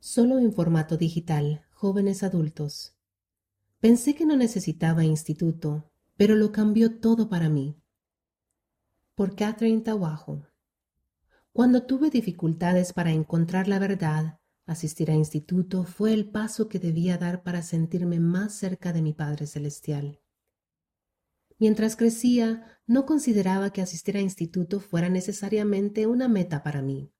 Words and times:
Solo 0.00 0.38
en 0.38 0.52
formato 0.52 0.96
digital, 0.96 1.66
jóvenes 1.72 2.22
adultos. 2.22 2.96
Pensé 3.80 4.14
que 4.14 4.26
no 4.26 4.36
necesitaba 4.36 5.04
instituto, 5.04 5.90
pero 6.16 6.36
lo 6.36 6.52
cambió 6.52 7.00
todo 7.00 7.28
para 7.28 7.48
mí. 7.48 7.82
Por 9.16 9.34
Catherine 9.34 9.82
Tawajo. 9.82 10.46
Cuando 11.52 11.82
tuve 11.82 12.10
dificultades 12.10 12.92
para 12.92 13.10
encontrar 13.10 13.66
la 13.66 13.80
verdad, 13.80 14.38
asistir 14.66 15.10
a 15.10 15.14
instituto 15.14 15.82
fue 15.82 16.12
el 16.12 16.30
paso 16.30 16.68
que 16.68 16.78
debía 16.78 17.18
dar 17.18 17.42
para 17.42 17.62
sentirme 17.62 18.20
más 18.20 18.54
cerca 18.54 18.92
de 18.92 19.02
mi 19.02 19.12
Padre 19.12 19.48
Celestial. 19.48 20.20
Mientras 21.58 21.96
crecía, 21.96 22.80
no 22.86 23.04
consideraba 23.04 23.70
que 23.70 23.82
asistir 23.82 24.16
a 24.16 24.20
instituto 24.20 24.78
fuera 24.78 25.08
necesariamente 25.08 26.06
una 26.06 26.28
meta 26.28 26.62
para 26.62 26.82
mí. 26.82 27.12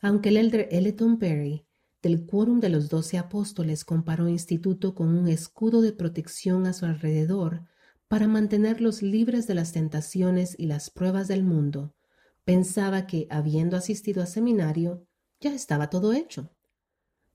Aunque 0.00 0.28
el 0.28 0.36
elder 0.36 0.68
Elton 0.70 1.18
Perry 1.18 1.65
del 2.06 2.24
quórum 2.24 2.60
de 2.60 2.68
los 2.68 2.88
doce 2.88 3.18
apóstoles 3.18 3.84
comparó 3.84 4.28
instituto 4.28 4.94
con 4.94 5.08
un 5.08 5.26
escudo 5.26 5.80
de 5.80 5.92
protección 5.92 6.64
a 6.68 6.72
su 6.72 6.86
alrededor 6.86 7.64
para 8.06 8.28
mantenerlos 8.28 9.02
libres 9.02 9.48
de 9.48 9.54
las 9.54 9.72
tentaciones 9.72 10.54
y 10.56 10.66
las 10.66 10.88
pruebas 10.88 11.26
del 11.26 11.42
mundo, 11.42 11.96
pensaba 12.44 13.08
que, 13.08 13.26
habiendo 13.28 13.76
asistido 13.76 14.22
a 14.22 14.26
seminario, 14.26 15.04
ya 15.40 15.52
estaba 15.52 15.90
todo 15.90 16.12
hecho. 16.12 16.52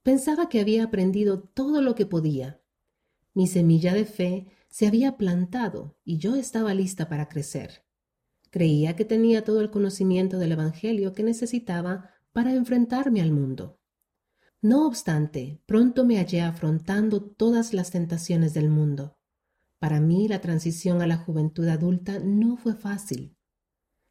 Pensaba 0.02 0.48
que 0.48 0.60
había 0.60 0.84
aprendido 0.84 1.42
todo 1.42 1.82
lo 1.82 1.94
que 1.94 2.06
podía. 2.06 2.62
Mi 3.34 3.48
semilla 3.48 3.92
de 3.92 4.06
fe 4.06 4.46
se 4.70 4.86
había 4.86 5.18
plantado 5.18 5.98
y 6.02 6.16
yo 6.16 6.34
estaba 6.34 6.72
lista 6.72 7.10
para 7.10 7.28
crecer. 7.28 7.84
Creía 8.48 8.96
que 8.96 9.04
tenía 9.04 9.44
todo 9.44 9.60
el 9.60 9.70
conocimiento 9.70 10.38
del 10.38 10.52
Evangelio 10.52 11.12
que 11.12 11.24
necesitaba 11.24 12.08
para 12.32 12.54
enfrentarme 12.54 13.20
al 13.20 13.32
mundo. 13.32 13.81
No 14.64 14.86
obstante, 14.86 15.60
pronto 15.66 16.04
me 16.04 16.18
hallé 16.18 16.40
afrontando 16.40 17.20
todas 17.20 17.74
las 17.74 17.90
tentaciones 17.90 18.54
del 18.54 18.70
mundo. 18.70 19.18
Para 19.80 20.00
mí 20.00 20.28
la 20.28 20.40
transición 20.40 21.02
a 21.02 21.08
la 21.08 21.16
juventud 21.16 21.66
adulta 21.66 22.20
no 22.20 22.56
fue 22.56 22.76
fácil. 22.76 23.36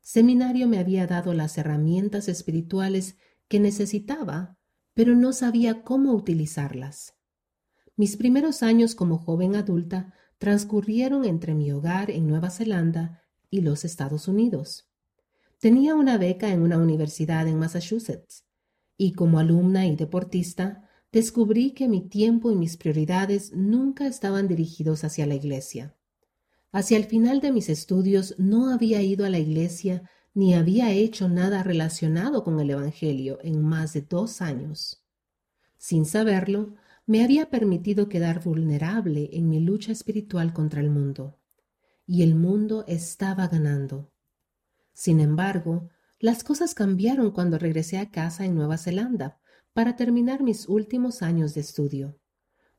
Seminario 0.02 0.68
me 0.68 0.80
había 0.80 1.08
dado 1.08 1.34
las 1.34 1.58
herramientas 1.58 2.28
espirituales 2.28 3.16
que 3.48 3.62
necesitaba, 3.62 4.58
pero 4.94 5.16
no 5.16 5.32
sabía 5.32 5.84
cómo 5.84 6.12
utilizarlas. 6.12 7.14
Mis 7.96 8.18
primeros 8.18 8.62
años 8.62 8.94
como 8.94 9.20
joven 9.20 9.56
adulta 9.56 10.14
transcurrieron 10.38 11.24
entre 11.24 11.56
mi 11.56 11.72
hogar 11.72 12.12
en 12.12 12.28
Nueva 12.28 12.50
Zelanda 12.50 13.24
y 13.50 13.62
los 13.62 13.86
Estados 13.86 14.28
Unidos. 14.28 14.92
Tenía 15.62 15.96
una 15.96 16.18
beca 16.18 16.50
en 16.50 16.62
una 16.62 16.78
universidad 16.78 17.48
en 17.48 17.58
Massachusetts 17.58 18.44
y 19.02 19.14
como 19.14 19.40
alumna 19.40 19.88
y 19.88 19.96
deportista 19.96 20.88
descubrí 21.12 21.72
que 21.72 21.88
mi 21.88 22.08
tiempo 22.08 22.52
y 22.52 22.56
mis 22.56 22.78
prioridades 22.78 23.52
nunca 23.52 24.06
estaban 24.06 24.48
dirigidos 24.48 25.04
hacia 25.04 25.26
la 25.26 25.34
iglesia. 25.34 25.96
Hacia 26.72 26.98
el 26.98 27.06
final 27.06 27.42
de 27.42 27.52
mis 27.52 27.68
estudios 27.68 28.36
no 28.38 28.72
había 28.72 29.02
ido 29.02 29.26
a 29.26 29.32
la 29.32 29.40
iglesia 29.40 30.08
ni 30.36 30.54
había 30.54 30.92
hecho 30.92 31.30
nada 31.30 31.64
relacionado 31.64 32.44
con 32.44 32.60
el 32.60 32.70
Evangelio 32.70 33.40
en 33.42 33.64
más 33.64 33.94
de 33.94 34.04
dos 34.04 34.40
años. 34.40 35.04
Sin 35.80 36.06
saberlo, 36.06 36.76
me 37.08 37.24
había 37.24 37.50
permitido 37.50 38.08
quedar 38.08 38.44
vulnerable 38.44 39.32
en 39.34 39.50
mi 39.50 39.62
lucha 39.62 39.92
espiritual 39.92 40.54
contra 40.54 40.80
el 40.80 40.92
mundo. 40.92 41.40
Y 42.06 42.22
el 42.22 42.36
mundo 42.36 42.86
estaba 42.88 43.48
ganando. 43.48 44.12
Sin 44.94 45.20
embargo, 45.20 45.90
las 46.22 46.44
cosas 46.44 46.76
cambiaron 46.76 47.32
cuando 47.32 47.58
regresé 47.58 47.98
a 47.98 48.12
casa 48.12 48.46
en 48.46 48.54
Nueva 48.54 48.78
Zelanda 48.78 49.40
para 49.74 49.96
terminar 49.96 50.44
mis 50.44 50.70
últimos 50.70 51.24
años 51.24 51.56
de 51.56 51.62
estudio. 51.62 52.20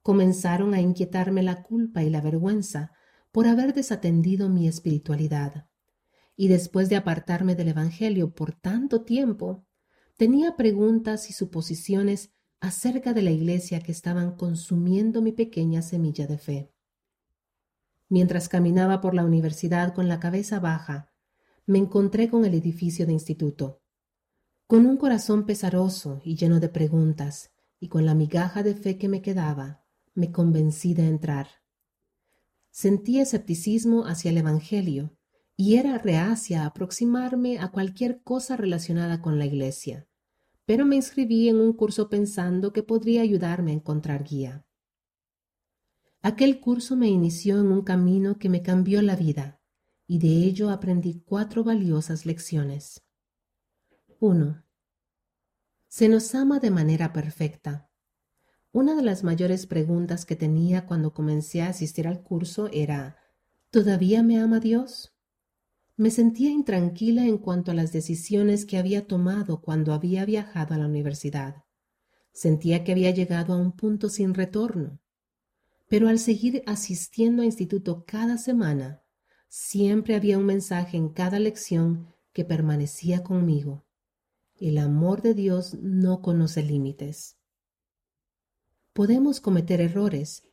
Comenzaron 0.01 0.75
a 0.75 0.81
inquietarme 0.81 1.43
la 1.43 1.65
culpa 1.65 2.05
y 2.05 2.11
la 2.11 2.21
vergüenza 2.21 2.93
por 3.33 3.49
haber 3.49 3.75
desatendido 3.75 4.49
mi 4.49 4.69
espiritualidad. 4.69 5.67
Y 6.37 6.49
después 6.49 6.89
de 6.89 6.95
apartarme 6.95 7.57
del 7.57 7.69
Evangelio 7.69 8.33
por 8.33 8.53
tanto 8.53 9.03
tiempo, 9.03 9.67
tenía 10.17 10.57
preguntas 10.57 11.29
y 11.29 11.33
suposiciones 11.33 12.33
acerca 12.61 13.13
de 13.13 13.23
la 13.23 13.33
iglesia 13.33 13.81
que 13.81 13.91
estaban 13.91 14.37
consumiendo 14.37 15.21
mi 15.21 15.33
pequeña 15.33 15.83
semilla 15.83 16.29
de 16.29 16.39
fe. 16.39 16.73
Mientras 18.09 18.49
caminaba 18.49 19.01
por 19.01 19.15
la 19.15 19.25
universidad 19.25 19.95
con 19.95 20.07
la 20.07 20.21
cabeza 20.21 20.61
baja 20.61 21.12
me 21.67 21.79
encontré 21.79 22.29
con 22.29 22.45
el 22.45 22.55
edificio 22.55 23.07
de 23.07 23.13
instituto. 23.13 23.81
Con 24.67 24.87
un 24.87 24.97
corazón 24.97 25.47
pesaroso 25.47 26.21
y 26.25 26.35
lleno 26.37 26.59
de 26.59 26.69
preguntas, 26.69 27.53
y 27.79 27.89
con 27.89 28.05
la 28.05 28.15
migaja 28.15 28.63
de 28.63 28.75
fe 28.75 28.99
que 28.99 29.09
me 29.09 29.23
quedaba, 29.23 29.85
me 30.15 30.33
convencí 30.33 30.95
de 30.95 31.07
entrar. 31.07 31.49
Sentí 32.71 33.21
escepticismo 33.21 34.07
hacia 34.07 34.31
el 34.31 34.39
Evangelio 34.39 35.17
y 35.57 35.77
era 35.77 35.99
reacia 35.99 36.63
a 36.63 36.67
aproximarme 36.67 37.59
a 37.59 37.71
cualquier 37.71 38.23
cosa 38.23 38.57
relacionada 38.57 39.21
con 39.21 39.39
la 39.39 39.47
Iglesia, 39.47 40.09
pero 40.65 40.85
me 40.85 40.97
inscribí 40.97 41.49
en 41.49 41.61
un 41.61 41.73
curso 41.75 42.09
pensando 42.09 42.73
que 42.73 42.83
podría 42.83 43.23
ayudarme 43.23 43.73
a 43.73 43.75
encontrar 43.75 44.25
guía. 44.25 44.67
Aquel 46.23 46.61
curso 46.61 46.97
me 46.97 47.09
inició 47.09 47.61
en 47.61 47.67
un 47.67 47.83
camino 47.83 48.39
que 48.39 48.49
me 48.49 48.63
cambió 48.63 49.03
la 49.03 49.17
vida 49.17 49.62
y 50.13 50.19
de 50.19 50.29
ello 50.29 50.69
aprendí 50.69 51.23
cuatro 51.25 51.65
valiosas 51.65 52.27
lecciones. 52.27 53.03
1. 54.21 54.63
Se 55.89 56.07
nos 56.07 56.35
ama 56.35 56.61
de 56.61 56.71
manera 56.71 57.15
perfecta. 57.15 57.91
Una 58.73 58.95
de 58.95 59.01
las 59.01 59.25
mayores 59.25 59.65
preguntas 59.67 60.27
que 60.27 60.37
tenía 60.37 60.85
cuando 60.85 61.15
comencé 61.15 61.63
a 61.63 61.69
asistir 61.69 62.07
al 62.07 62.23
curso 62.23 62.69
era 62.75 63.17
¿Todavía 63.71 64.23
me 64.23 64.39
ama 64.39 64.61
Dios? 64.61 65.17
Me 65.97 66.11
sentía 66.11 66.51
intranquila 66.51 67.25
en 67.25 67.39
cuanto 67.39 67.71
a 67.71 67.75
las 67.75 67.91
decisiones 67.91 68.67
que 68.67 68.77
había 68.77 69.07
tomado 69.07 69.63
cuando 69.63 69.95
había 69.95 70.27
viajado 70.27 70.75
a 70.75 70.77
la 70.77 70.89
universidad. 70.89 71.65
Sentía 72.35 72.85
que 72.85 72.93
había 72.93 73.13
llegado 73.13 73.55
a 73.55 73.57
un 73.57 73.73
punto 73.73 74.11
sin 74.11 74.35
retorno. 74.35 75.01
Pero 75.89 76.11
al 76.11 76.19
seguir 76.19 76.63
asistiendo 76.67 77.41
a 77.41 77.47
instituto 77.47 78.05
cada 78.05 78.37
semana, 78.37 79.02
Siempre 79.55 80.15
había 80.15 80.39
un 80.39 80.47
mensaje 80.47 80.97
en 80.97 81.11
cada 81.11 81.39
lección 81.39 82.07
que 82.33 82.43
permanecía 82.43 83.23
conmigo. 83.23 83.85
El 84.59 84.79
amor 84.79 85.21
de 85.21 85.35
Dios 85.35 85.75
no 85.75 86.23
conoce 86.23 86.63
límites. 86.63 87.37
Podemos 88.95 89.43
cometer 89.43 89.83
errores, 89.83 90.45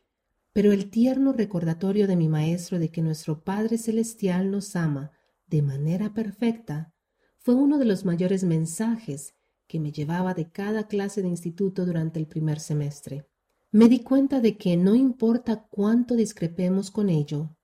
pero 0.52 0.70
el 0.70 0.90
tierno 0.90 1.32
recordatorio 1.32 2.06
de 2.06 2.16
mi 2.16 2.28
Maestro 2.28 2.78
de 2.78 2.90
que 2.90 3.00
nuestro 3.00 3.42
Padre 3.42 3.78
Celestial 3.78 4.50
nos 4.50 4.76
ama 4.76 5.12
de 5.46 5.62
manera 5.62 6.12
perfecta 6.12 6.92
fue 7.38 7.54
uno 7.54 7.78
de 7.78 7.86
los 7.86 8.04
mayores 8.04 8.44
mensajes 8.44 9.34
que 9.66 9.80
me 9.80 9.92
llevaba 9.92 10.34
de 10.34 10.50
cada 10.50 10.88
clase 10.88 11.22
de 11.22 11.28
instituto 11.28 11.86
durante 11.86 12.20
el 12.20 12.26
primer 12.26 12.60
semestre. 12.60 13.26
Me 13.72 13.88
di 13.88 14.00
cuenta 14.00 14.40
de 14.40 14.58
que 14.58 14.76
no 14.76 14.94
importa 14.94 15.66
cuánto 15.70 16.16
discrepemos 16.16 16.90
con 16.90 17.08
ello, 17.08 17.56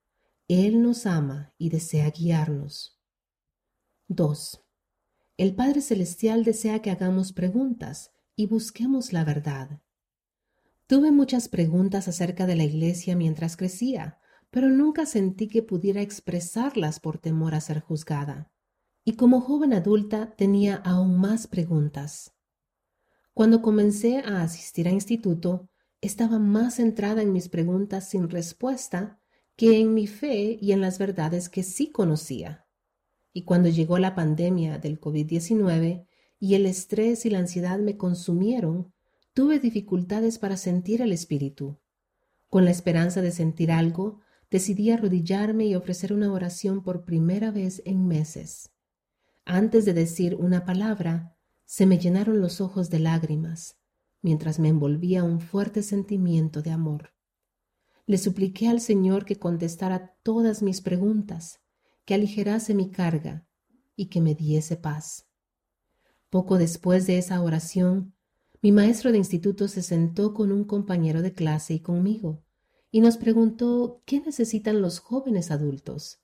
él 0.49 0.81
nos 0.81 1.07
ama 1.07 1.53
y 1.59 1.71
desea 1.71 2.11
guiarnos. 2.11 3.01
2. 4.07 4.65
El 5.39 5.57
Padre 5.57 5.81
Celestial 5.81 6.45
desea 6.45 6.81
que 6.83 6.93
hagamos 6.93 7.33
preguntas 7.33 8.13
y 8.37 8.47
busquemos 8.47 9.13
la 9.13 9.25
verdad. 9.25 9.81
Tuve 10.87 11.11
muchas 11.11 11.49
preguntas 11.49 12.07
acerca 12.07 12.47
de 12.47 12.55
la 12.55 12.63
Iglesia 12.63 13.17
mientras 13.17 13.57
crecía, 13.57 14.21
pero 14.53 14.69
nunca 14.69 15.05
sentí 15.05 15.49
que 15.49 15.63
pudiera 15.63 16.01
expresarlas 16.01 17.01
por 17.01 17.19
temor 17.19 17.57
a 17.57 17.61
ser 17.61 17.81
juzgada. 17.81 18.53
Y 19.05 19.17
como 19.17 19.41
joven 19.41 19.73
adulta 19.73 20.37
tenía 20.37 20.77
aún 20.77 21.19
más 21.19 21.49
preguntas. 21.49 22.37
Cuando 23.35 23.63
comencé 23.63 24.21
a 24.21 24.43
asistir 24.43 24.87
a 24.87 24.93
instituto, 24.93 25.69
estaba 26.01 26.39
más 26.39 26.77
centrada 26.77 27.21
en 27.23 27.33
mis 27.33 27.49
preguntas 27.49 28.09
sin 28.09 28.31
respuesta 28.31 29.21
que 29.57 29.81
en 29.81 29.95
mi 29.95 30.07
fe 30.07 30.59
y 30.61 30.73
en 30.73 30.81
las 30.81 30.99
verdades 30.99 31.49
que 31.49 31.63
sí 31.63 31.91
conocía. 31.91 32.67
Y 33.33 33.45
cuando 33.45 33.69
llegó 33.69 33.99
la 33.99 34.15
pandemia 34.15 34.79
del 34.79 35.01
COVID-19 35.01 36.07
y 36.39 36.55
el 36.55 36.67
estrés 36.67 37.27
y 37.27 37.31
la 37.31 37.39
ansiedad 37.39 37.79
me 37.79 37.97
consumieron, 37.97 38.93
tuve 39.33 39.59
dificultades 39.59 40.39
para 40.39 40.57
sentir 40.57 41.03
el 41.03 41.13
Espíritu. 41.13 41.81
Con 42.49 42.65
la 42.65 42.71
esperanza 42.71 43.23
de 43.23 43.33
sentir 43.33 43.73
algo, 43.73 44.21
decidí 44.51 44.91
arrodillarme 44.91 45.67
y 45.67 45.75
ofrecer 45.75 46.13
una 46.13 46.33
oración 46.33 46.83
por 46.83 47.05
primera 47.05 47.51
vez 47.51 47.83
en 47.85 48.07
meses. 48.07 48.71
Antes 49.45 49.85
de 49.85 49.95
decir 49.95 50.35
una 50.37 50.65
palabra, 50.65 51.37
se 51.65 51.87
me 51.87 51.99
llenaron 51.99 52.41
los 52.41 52.61
ojos 52.61 52.91
de 52.91 53.01
lágrimas, 53.01 53.77
mientras 54.23 54.59
me 54.59 54.69
envolvía 54.69 55.25
un 55.25 55.41
fuerte 55.41 55.83
sentimiento 55.83 56.63
de 56.63 56.71
amor. 56.71 57.16
Le 58.07 58.19
supliqué 58.19 58.69
al 58.69 58.81
Señor 58.81 59.25
que 59.25 59.37
contestara 59.37 60.17
todas 60.23 60.63
mis 60.63 60.81
preguntas, 60.81 61.61
que 62.05 62.15
aligerase 62.15 62.73
mi 62.73 62.91
carga 62.91 63.49
y 63.97 64.07
que 64.07 64.21
me 64.21 64.37
diese 64.37 64.77
paz. 64.77 65.27
Poco 66.31 66.57
después 66.57 67.07
de 67.07 67.19
esa 67.19 67.43
oración, 67.43 68.15
mi 68.63 68.71
maestro 68.71 69.11
de 69.11 69.19
instituto 69.19 69.67
se 69.67 69.83
sentó 69.83 70.35
con 70.35 70.53
un 70.53 70.65
compañero 70.65 71.21
de 71.21 71.33
clase 71.33 71.75
y 71.75 71.81
conmigo, 71.81 72.45
y 72.93 73.01
nos 73.01 73.17
preguntó 73.17 74.03
qué 74.07 74.21
necesitan 74.21 74.81
los 74.81 75.01
jóvenes 75.01 75.51
adultos, 75.51 76.21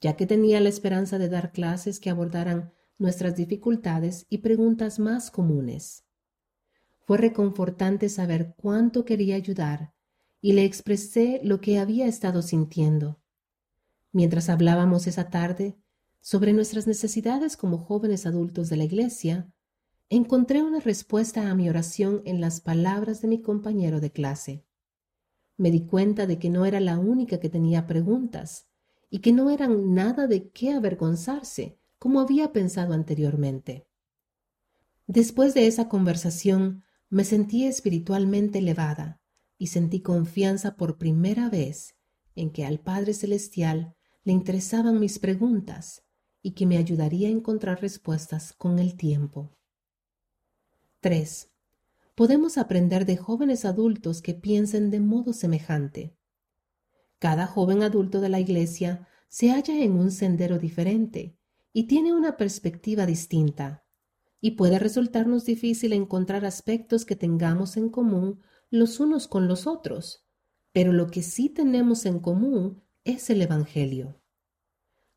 ya 0.00 0.16
que 0.16 0.26
tenía 0.26 0.60
la 0.60 0.70
esperanza 0.70 1.18
de 1.18 1.28
dar 1.28 1.52
clases 1.52 2.00
que 2.00 2.08
abordaran 2.08 2.72
nuestras 2.96 3.36
dificultades 3.36 4.24
y 4.30 4.38
preguntas 4.38 4.98
más 4.98 5.30
comunes. 5.30 6.04
Fue 7.00 7.18
reconfortante 7.18 8.08
saber 8.08 8.54
cuánto 8.56 9.04
quería 9.04 9.36
ayudar 9.36 9.95
y 10.40 10.52
le 10.52 10.64
expresé 10.64 11.40
lo 11.42 11.60
que 11.60 11.78
había 11.78 12.06
estado 12.06 12.42
sintiendo. 12.42 13.20
Mientras 14.12 14.48
hablábamos 14.48 15.06
esa 15.06 15.30
tarde 15.30 15.76
sobre 16.20 16.52
nuestras 16.52 16.86
necesidades 16.86 17.56
como 17.56 17.78
jóvenes 17.78 18.26
adultos 18.26 18.68
de 18.68 18.76
la 18.76 18.84
Iglesia, 18.84 19.52
encontré 20.08 20.62
una 20.62 20.80
respuesta 20.80 21.50
a 21.50 21.54
mi 21.54 21.68
oración 21.68 22.22
en 22.24 22.40
las 22.40 22.60
palabras 22.60 23.20
de 23.22 23.28
mi 23.28 23.40
compañero 23.40 24.00
de 24.00 24.12
clase. 24.12 24.64
Me 25.56 25.70
di 25.70 25.86
cuenta 25.86 26.26
de 26.26 26.38
que 26.38 26.50
no 26.50 26.66
era 26.66 26.80
la 26.80 26.98
única 26.98 27.40
que 27.40 27.48
tenía 27.48 27.86
preguntas 27.86 28.68
y 29.10 29.20
que 29.20 29.32
no 29.32 29.50
eran 29.50 29.94
nada 29.94 30.26
de 30.26 30.50
qué 30.50 30.72
avergonzarse, 30.72 31.78
como 31.98 32.20
había 32.20 32.52
pensado 32.52 32.92
anteriormente. 32.92 33.86
Después 35.06 35.54
de 35.54 35.66
esa 35.66 35.88
conversación 35.88 36.84
me 37.08 37.24
sentí 37.24 37.64
espiritualmente 37.64 38.58
elevada 38.58 39.20
y 39.58 39.68
sentí 39.68 40.00
confianza 40.00 40.76
por 40.76 40.98
primera 40.98 41.48
vez 41.48 41.94
en 42.34 42.50
que 42.50 42.64
al 42.64 42.80
Padre 42.80 43.14
Celestial 43.14 43.94
le 44.24 44.32
interesaban 44.32 45.00
mis 45.00 45.18
preguntas 45.18 46.02
y 46.42 46.52
que 46.52 46.66
me 46.66 46.76
ayudaría 46.76 47.28
a 47.28 47.32
encontrar 47.32 47.80
respuestas 47.80 48.52
con 48.52 48.78
el 48.78 48.96
tiempo. 48.96 49.56
3. 51.00 51.50
Podemos 52.14 52.58
aprender 52.58 53.06
de 53.06 53.16
jóvenes 53.16 53.64
adultos 53.64 54.22
que 54.22 54.34
piensen 54.34 54.90
de 54.90 55.00
modo 55.00 55.32
semejante. 55.32 56.16
Cada 57.18 57.46
joven 57.46 57.82
adulto 57.82 58.20
de 58.20 58.28
la 58.28 58.40
Iglesia 58.40 59.06
se 59.28 59.50
halla 59.50 59.82
en 59.82 59.92
un 59.92 60.10
sendero 60.10 60.58
diferente 60.58 61.36
y 61.72 61.84
tiene 61.84 62.14
una 62.14 62.36
perspectiva 62.36 63.06
distinta, 63.06 63.84
y 64.40 64.52
puede 64.52 64.78
resultarnos 64.78 65.44
difícil 65.44 65.92
encontrar 65.92 66.44
aspectos 66.44 67.04
que 67.04 67.16
tengamos 67.16 67.76
en 67.76 67.88
común 67.88 68.40
los 68.70 69.00
unos 69.00 69.28
con 69.28 69.48
los 69.48 69.66
otros, 69.66 70.26
pero 70.72 70.92
lo 70.92 71.08
que 71.08 71.22
sí 71.22 71.48
tenemos 71.48 72.06
en 72.06 72.20
común 72.20 72.82
es 73.04 73.30
el 73.30 73.42
Evangelio. 73.42 74.20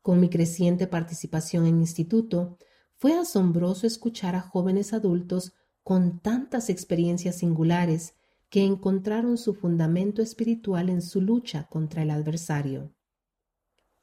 Con 0.02 0.20
mi 0.20 0.30
creciente 0.30 0.86
participación 0.86 1.66
en 1.66 1.80
instituto, 1.80 2.56
fue 2.96 3.14
asombroso 3.14 3.86
escuchar 3.86 4.36
a 4.36 4.40
jóvenes 4.40 4.92
adultos 4.92 5.52
con 5.82 6.20
tantas 6.20 6.70
experiencias 6.70 7.38
singulares 7.38 8.14
que 8.48 8.64
encontraron 8.64 9.38
su 9.38 9.54
fundamento 9.54 10.22
espiritual 10.22 10.88
en 10.88 11.02
su 11.02 11.20
lucha 11.20 11.66
contra 11.68 12.02
el 12.02 12.10
adversario. 12.10 12.94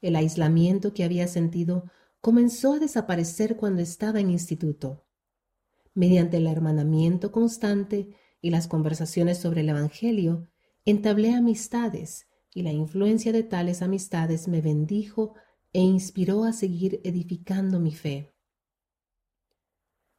El 0.01 0.15
aislamiento 0.15 0.93
que 0.93 1.03
había 1.03 1.27
sentido 1.27 1.85
comenzó 2.21 2.73
a 2.73 2.79
desaparecer 2.79 3.57
cuando 3.57 3.81
estaba 3.81 4.19
en 4.19 4.29
instituto. 4.29 5.05
Mediante 5.93 6.37
el 6.37 6.47
hermanamiento 6.47 7.31
constante 7.31 8.15
y 8.41 8.49
las 8.49 8.67
conversaciones 8.67 9.37
sobre 9.37 9.61
el 9.61 9.69
Evangelio, 9.69 10.47
entablé 10.85 11.33
amistades 11.33 12.27
y 12.53 12.63
la 12.63 12.71
influencia 12.71 13.31
de 13.31 13.43
tales 13.43 13.81
amistades 13.81 14.47
me 14.47 14.61
bendijo 14.61 15.35
e 15.73 15.81
inspiró 15.81 16.43
a 16.43 16.53
seguir 16.53 17.01
edificando 17.03 17.79
mi 17.79 17.93
fe. 17.93 18.33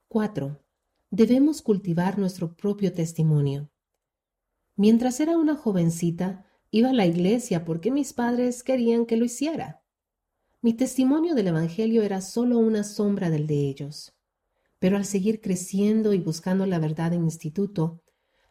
4 0.08 0.60
debemos 1.10 1.62
cultivar 1.62 2.18
nuestro 2.18 2.54
propio 2.54 2.92
testimonio. 2.92 3.70
Mientras 4.76 5.20
era 5.20 5.36
una 5.36 5.56
jovencita, 5.56 6.44
iba 6.70 6.90
a 6.90 6.94
la 6.94 7.06
iglesia 7.06 7.64
porque 7.64 7.90
mis 7.90 8.12
padres 8.12 8.62
querían 8.62 9.06
que 9.06 9.16
lo 9.16 9.24
hiciera. 9.24 9.82
Mi 10.60 10.74
testimonio 10.74 11.34
del 11.34 11.48
Evangelio 11.48 12.02
era 12.02 12.20
solo 12.20 12.58
una 12.58 12.84
sombra 12.84 13.30
del 13.30 13.46
de 13.46 13.68
ellos. 13.68 14.14
Pero 14.78 14.96
al 14.96 15.04
seguir 15.04 15.40
creciendo 15.40 16.12
y 16.12 16.18
buscando 16.18 16.66
la 16.66 16.78
verdad 16.78 17.12
en 17.12 17.24
instituto, 17.24 18.02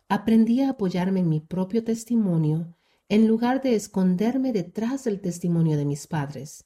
aprendí 0.09 0.61
a 0.61 0.71
apoyarme 0.71 1.21
en 1.21 1.29
mi 1.29 1.39
propio 1.39 1.83
testimonio 1.83 2.75
en 3.09 3.27
lugar 3.27 3.61
de 3.61 3.75
esconderme 3.75 4.51
detrás 4.51 5.03
del 5.05 5.21
testimonio 5.21 5.77
de 5.77 5.85
mis 5.85 6.07
padres. 6.07 6.65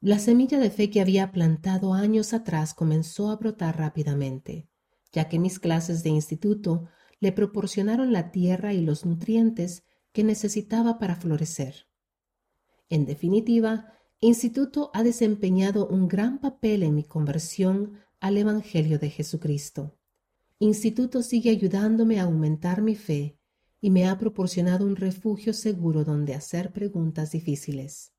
La 0.00 0.18
semilla 0.18 0.58
de 0.58 0.70
fe 0.70 0.90
que 0.90 1.00
había 1.00 1.32
plantado 1.32 1.94
años 1.94 2.34
atrás 2.34 2.74
comenzó 2.74 3.30
a 3.30 3.36
brotar 3.36 3.78
rápidamente, 3.78 4.68
ya 5.12 5.28
que 5.28 5.38
mis 5.38 5.58
clases 5.58 6.02
de 6.02 6.10
instituto 6.10 6.88
le 7.20 7.32
proporcionaron 7.32 8.12
la 8.12 8.30
tierra 8.30 8.74
y 8.74 8.80
los 8.82 9.06
nutrientes 9.06 9.84
que 10.12 10.24
necesitaba 10.24 10.98
para 10.98 11.16
florecer. 11.16 11.86
En 12.88 13.06
definitiva, 13.06 13.94
Instituto 14.20 14.90
ha 14.94 15.02
desempeñado 15.02 15.86
un 15.86 16.08
gran 16.08 16.38
papel 16.38 16.82
en 16.82 16.94
mi 16.94 17.04
conversión 17.04 17.98
al 18.20 18.38
Evangelio 18.38 18.98
de 18.98 19.10
Jesucristo. 19.10 19.98
Instituto 20.64 21.22
sigue 21.22 21.50
ayudándome 21.50 22.18
a 22.18 22.22
aumentar 22.22 22.80
mi 22.80 22.96
fe 22.96 23.38
y 23.82 23.90
me 23.90 24.08
ha 24.08 24.16
proporcionado 24.16 24.86
un 24.86 24.96
refugio 24.96 25.52
seguro 25.52 26.04
donde 26.04 26.34
hacer 26.34 26.72
preguntas 26.72 27.32
difíciles. 27.32 28.14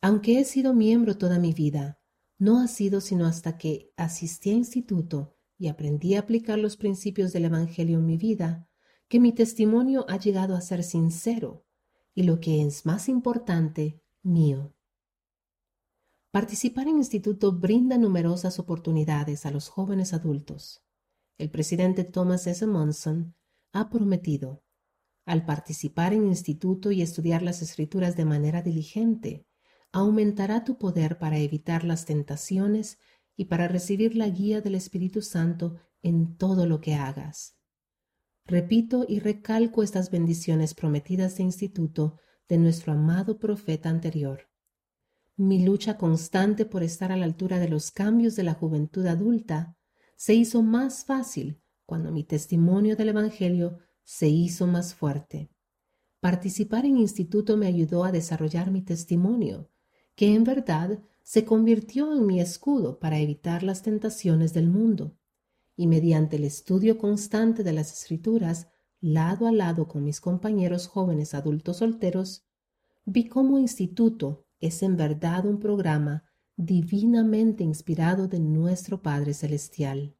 Aunque 0.00 0.40
he 0.40 0.44
sido 0.44 0.74
miembro 0.74 1.16
toda 1.16 1.38
mi 1.38 1.52
vida, 1.52 2.00
no 2.38 2.58
ha 2.58 2.66
sido 2.66 3.00
sino 3.00 3.24
hasta 3.24 3.56
que 3.56 3.92
asistí 3.96 4.50
a 4.50 4.54
instituto 4.54 5.36
y 5.58 5.68
aprendí 5.68 6.16
a 6.16 6.20
aplicar 6.22 6.58
los 6.58 6.76
principios 6.76 7.32
del 7.32 7.44
Evangelio 7.44 8.00
en 8.00 8.06
mi 8.06 8.16
vida, 8.16 8.68
que 9.06 9.20
mi 9.20 9.30
testimonio 9.30 10.06
ha 10.08 10.18
llegado 10.18 10.56
a 10.56 10.60
ser 10.62 10.82
sincero 10.82 11.68
y 12.16 12.24
lo 12.24 12.40
que 12.40 12.66
es 12.66 12.84
más 12.84 13.08
importante, 13.08 14.02
mío. 14.24 14.74
Participar 16.32 16.88
en 16.88 16.96
instituto 16.96 17.52
brinda 17.52 17.96
numerosas 17.96 18.58
oportunidades 18.58 19.46
a 19.46 19.52
los 19.52 19.68
jóvenes 19.68 20.12
adultos. 20.12 20.82
El 21.40 21.50
presidente 21.50 22.04
Thomas 22.04 22.46
S. 22.46 22.66
Monson 22.66 23.34
ha 23.72 23.88
prometido, 23.88 24.62
al 25.24 25.46
participar 25.46 26.12
en 26.12 26.26
instituto 26.26 26.90
y 26.90 27.00
estudiar 27.00 27.40
las 27.40 27.62
escrituras 27.62 28.14
de 28.14 28.26
manera 28.26 28.60
diligente, 28.60 29.46
aumentará 29.90 30.64
tu 30.64 30.76
poder 30.76 31.16
para 31.16 31.38
evitar 31.38 31.84
las 31.84 32.04
tentaciones 32.04 32.98
y 33.38 33.46
para 33.46 33.68
recibir 33.68 34.16
la 34.16 34.28
guía 34.28 34.60
del 34.60 34.74
Espíritu 34.74 35.22
Santo 35.22 35.76
en 36.02 36.36
todo 36.36 36.66
lo 36.66 36.82
que 36.82 36.94
hagas. 36.94 37.56
Repito 38.44 39.06
y 39.08 39.20
recalco 39.20 39.82
estas 39.82 40.10
bendiciones 40.10 40.74
prometidas 40.74 41.38
de 41.38 41.44
instituto 41.44 42.18
de 42.50 42.58
nuestro 42.58 42.92
amado 42.92 43.38
profeta 43.38 43.88
anterior. 43.88 44.50
Mi 45.38 45.64
lucha 45.64 45.96
constante 45.96 46.66
por 46.66 46.82
estar 46.82 47.12
a 47.12 47.16
la 47.16 47.24
altura 47.24 47.58
de 47.58 47.70
los 47.70 47.90
cambios 47.90 48.36
de 48.36 48.42
la 48.42 48.52
juventud 48.52 49.06
adulta 49.06 49.78
se 50.20 50.34
hizo 50.34 50.62
más 50.62 51.06
fácil 51.06 51.62
cuando 51.86 52.12
mi 52.12 52.24
testimonio 52.24 52.94
del 52.94 53.08
Evangelio 53.08 53.78
se 54.02 54.28
hizo 54.28 54.66
más 54.66 54.94
fuerte. 54.94 55.50
Participar 56.20 56.84
en 56.84 56.98
instituto 56.98 57.56
me 57.56 57.66
ayudó 57.66 58.04
a 58.04 58.12
desarrollar 58.12 58.70
mi 58.70 58.82
testimonio 58.82 59.70
que 60.14 60.34
en 60.34 60.44
verdad 60.44 61.02
se 61.22 61.46
convirtió 61.46 62.14
en 62.14 62.26
mi 62.26 62.38
escudo 62.38 62.98
para 62.98 63.18
evitar 63.18 63.62
las 63.62 63.80
tentaciones 63.80 64.52
del 64.52 64.68
mundo, 64.68 65.16
y 65.74 65.86
mediante 65.86 66.36
el 66.36 66.44
estudio 66.44 66.98
constante 66.98 67.64
de 67.64 67.72
las 67.72 67.90
escrituras, 67.90 68.68
lado 69.00 69.46
a 69.46 69.52
lado 69.52 69.88
con 69.88 70.04
mis 70.04 70.20
compañeros 70.20 70.86
jóvenes 70.86 71.32
adultos 71.32 71.78
solteros, 71.78 72.44
vi 73.06 73.26
cómo 73.26 73.58
instituto 73.58 74.44
es 74.60 74.82
en 74.82 74.98
verdad 74.98 75.46
un 75.46 75.58
programa 75.58 76.29
divinamente 76.60 77.64
inspirado 77.64 78.28
de 78.28 78.38
nuestro 78.38 79.00
Padre 79.00 79.32
Celestial. 79.32 80.14